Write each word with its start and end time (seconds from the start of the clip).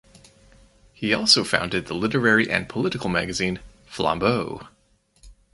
He 0.93 1.13
also 1.13 1.43
founded 1.43 1.85
the 1.85 1.93
literary 1.93 2.49
and 2.49 2.67
political 2.67 3.07
magazine 3.07 3.59
"Flambeau". 3.85 4.67